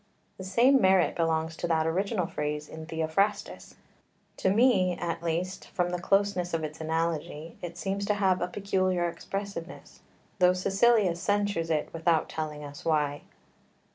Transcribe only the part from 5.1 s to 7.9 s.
least, from the closeness of its analogy, it